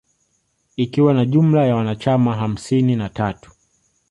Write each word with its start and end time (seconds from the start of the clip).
Ikiwa 0.75 1.13
na 1.13 1.25
jumla 1.25 1.65
ya 1.65 1.75
wanachama 1.75 2.35
hamsini 2.35 2.95
na 2.95 3.09
tatu 3.09 3.51